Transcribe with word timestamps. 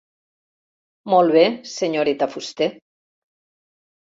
Molt 1.13 1.33
bé, 1.35 1.43
senyoreta 1.73 2.29
Fuster. 2.33 2.71